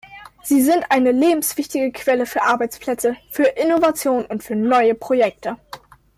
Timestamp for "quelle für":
1.91-2.41